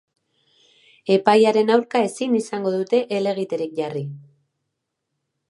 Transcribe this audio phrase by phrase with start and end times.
[1.15, 4.03] Epaiaren aurka ezin izango dute helegiterik jarri.